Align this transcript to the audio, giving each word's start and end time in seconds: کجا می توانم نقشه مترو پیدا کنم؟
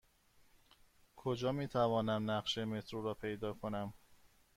کجا 1.15 1.51
می 1.51 1.67
توانم 1.67 2.31
نقشه 2.31 2.65
مترو 2.65 3.13
پیدا 3.13 3.53
کنم؟ 3.53 3.93